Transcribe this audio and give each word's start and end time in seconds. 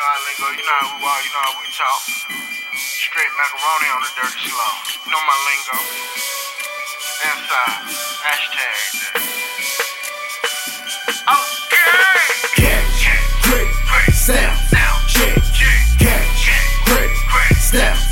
know 0.00 0.06
how 0.08 0.24
lingo, 0.24 0.48
you 0.56 0.64
know 0.64 0.78
how 0.80 0.96
we 0.96 1.02
walk, 1.04 1.20
you 1.24 1.30
know 1.30 1.44
how 1.44 1.60
we 1.60 1.68
talk. 1.76 2.00
Straight 2.72 3.32
macaroni 3.36 3.88
on 3.92 4.00
the 4.00 4.08
dirty 4.16 4.48
slow. 4.48 4.72
You 5.04 5.10
know 5.12 5.20
my 5.28 5.36
lingo. 5.44 5.76
Inside. 7.20 7.84
Hashtag 8.24 8.80
that. 8.96 9.20
Okay. 11.36 11.84
Catch, 12.56 13.12
grip, 13.44 13.68
sound, 14.16 14.56
check, 15.06 15.36
catch, 16.00 16.48
grip, 16.86 17.12
sound, 17.60 18.09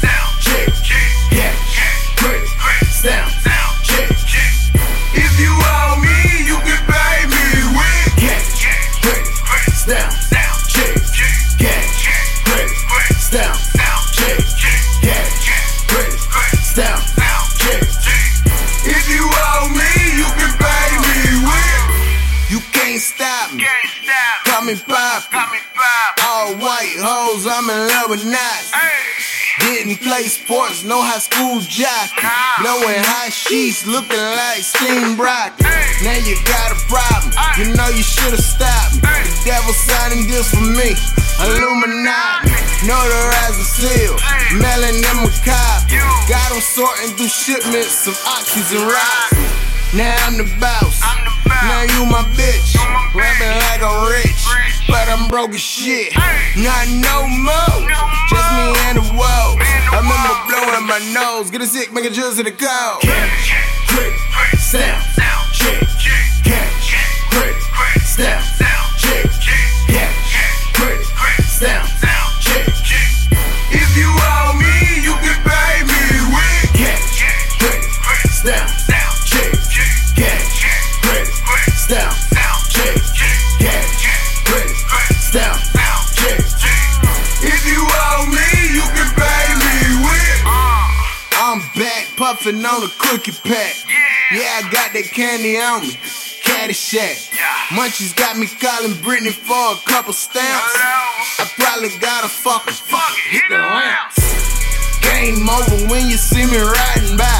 can't 22.89 23.03
stop 23.03 23.53
me. 23.53 23.61
Can't 23.61 23.91
stop. 24.01 24.37
Call 24.49 24.65
me 24.65 24.75
pop. 24.89 25.29
Got 25.29 25.53
me 25.53 25.61
five. 25.77 26.13
All 26.25 26.57
white 26.57 26.97
hoes, 26.97 27.45
I'm 27.45 27.69
in 27.69 27.81
love 27.93 28.09
with 28.09 28.25
knots. 28.25 28.73
Didn't 29.61 30.01
play 30.01 30.25
sports, 30.25 30.85
no 30.85 30.97
high 30.97 31.21
school 31.21 31.61
jock. 31.61 32.09
Nah. 32.17 32.65
Blowing 32.65 33.03
high 33.05 33.29
sheets, 33.29 33.85
looking 33.85 34.17
like 34.17 34.65
steam 34.65 35.21
broccoli. 35.21 35.69
Hey. 35.69 36.01
Now 36.01 36.17
you 36.25 36.41
got 36.49 36.73
a 36.73 36.79
problem. 36.89 37.37
Hey. 37.37 37.61
You 37.61 37.77
know 37.77 37.89
you 37.93 38.01
should've 38.01 38.41
stopped 38.41 38.97
me. 38.97 39.05
Hey. 39.05 39.29
The 39.29 39.53
devil 39.53 39.75
signing 39.77 40.25
deals 40.25 40.49
for 40.49 40.65
me. 40.65 40.97
Illuminati, 41.45 42.57
notarized 42.89 43.61
and 43.61 43.69
sealed. 43.69 44.21
Hey. 44.25 44.57
Mailing 44.57 45.05
them 45.05 45.29
a 45.29 45.31
copy. 45.45 45.93
You. 45.93 46.09
Got 46.25 46.57
them 46.57 46.65
sorting 46.65 47.13
through 47.21 47.29
shipments 47.29 48.09
of 48.09 48.17
oxys 48.25 48.73
and 48.73 48.89
rocks. 48.89 49.58
Now 49.97 50.15
I'm 50.27 50.37
the 50.37 50.45
boss. 50.61 51.01
I'm 51.01 51.25
the 51.25 51.33
boss. 51.49 51.65
Now 51.65 51.83
you 51.97 52.05
my 52.05 52.21
bitch. 52.37 52.77
You. 52.77 52.85
Rapping 53.17 53.57
like 53.73 53.81
a 53.81 53.93
rich. 54.13 54.37
Rich. 54.45 54.85
But 54.87 55.09
I'm 55.09 55.29
broke 55.29 55.51
as 55.57 55.61
shit. 55.61 56.13
Hey. 56.13 56.61
Not 56.61 56.89
no 56.93 57.25
more. 57.25 57.89
No 57.89 57.97
Just 58.29 58.49
me 58.53 58.69
and 58.85 59.01
the 59.01 59.07
world. 59.17 59.57
Me 59.57 59.65
and 59.65 59.85
the 59.89 59.97
I 59.97 60.05
remember 60.05 60.35
blowing 60.45 60.85
my 60.85 61.01
nose. 61.17 61.51
Get 61.51 61.63
a 61.63 61.67
sick, 61.67 61.93
make 61.93 62.05
a 62.05 62.13
jizz 62.13 62.37
to 62.37 62.43
the 62.43 62.53
cold. 62.53 63.01
Catch, 63.01 63.57
grip, 63.89 64.13
puffing 92.19 92.59
on 92.67 92.83
a 92.83 92.91
cookie 92.99 93.31
pack. 93.47 93.79
Yeah. 93.87 94.43
Yeah, 94.43 94.59
I 94.59 94.63
got 94.75 94.91
that 94.91 95.07
candy 95.15 95.55
on 95.55 95.87
me. 95.87 95.95
Caddyshack. 96.43 97.31
Yeah. 97.31 97.79
Munchies 97.79 98.11
got 98.11 98.35
me 98.35 98.51
calling 98.59 98.99
Britney 99.07 99.31
for 99.31 99.55
a 99.55 99.79
couple 99.87 100.13
stamps. 100.13 100.75
I 101.39 101.47
probably 101.55 101.95
gotta 102.03 102.27
fuck 102.27 102.67
her. 102.67 102.75
Fuck 102.75 103.15
it, 103.23 103.39
hit 103.39 103.47
the 103.47 103.63
lamp. 103.63 104.11
Game 104.99 105.47
over 105.47 105.79
when 105.87 106.11
you 106.11 106.19
see 106.19 106.43
me 106.43 106.59
riding 106.59 107.15
by. 107.15 107.39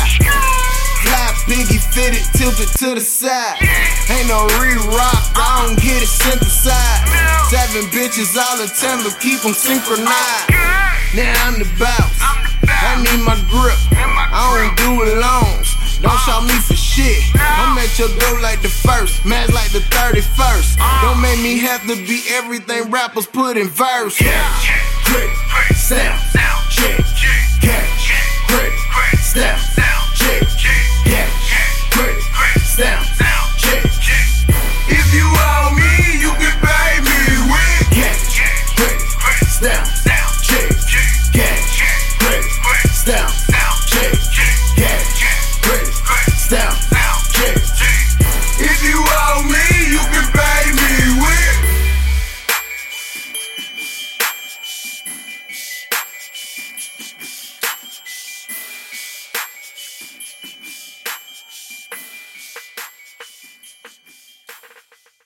Fly 1.03 1.27
piggy 1.51 1.83
fitted, 1.83 2.23
tilted 2.39 2.71
to 2.79 2.95
the 2.95 3.03
side. 3.03 3.59
Ain't 4.15 4.31
no 4.31 4.47
re-rock, 4.63 5.35
I 5.35 5.43
uh-uh. 5.43 5.75
don't 5.75 5.79
get 5.83 5.99
it 5.99 6.07
synthesized. 6.07 7.03
No. 7.11 7.51
Seven 7.51 7.91
bitches 7.91 8.39
all 8.39 8.63
attend, 8.63 9.03
but 9.03 9.19
keep 9.19 9.43
them 9.43 9.59
synchronized. 9.59 10.55
Now 11.19 11.35
I'm 11.51 11.59
the 11.59 11.67
boss. 11.83 12.15
I'm 12.23 12.39
the 12.39 12.47
boss. 12.47 12.48
I 12.89 12.97
need 13.05 13.23
my 13.25 13.37
grip. 13.53 13.77
I 13.93 14.41
don't 14.57 14.77
do 14.81 15.03
it 15.05 15.21
loans. 15.21 15.69
Don't 16.01 16.19
shout 16.21 16.45
me 16.45 16.57
for 16.65 16.75
shit. 16.75 17.21
I'm 17.35 17.77
at 17.77 17.99
your 17.99 18.09
door 18.09 18.41
like 18.41 18.63
the 18.63 18.69
first, 18.69 19.25
man's 19.25 19.53
like 19.53 19.71
the 19.73 19.81
31st. 19.93 20.77
Uh. 20.81 21.03
Don't 21.03 21.21
make 21.21 21.39
me 21.41 21.59
have 21.59 21.83
to 21.83 21.97
be 22.07 22.23
everything 22.31 22.91
rappers 22.91 23.27
put 23.27 23.57
in 23.57 23.69
verse. 23.69 24.21
Yeah. 24.21 24.41
Grip, 25.05 25.31
sound, 25.75 26.21
check, 26.71 27.05
catch, 27.61 28.13
grip, 28.49 28.73
sound, 29.21 29.88